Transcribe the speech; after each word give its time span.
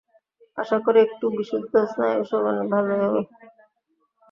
আশা 0.57 0.77
করি, 0.85 0.99
একটু 1.01 1.25
বিশুদ্ধ 1.35 1.73
বায়ুসেবনে 1.91 2.63
ভালই 2.71 2.97
হবে। 3.03 3.21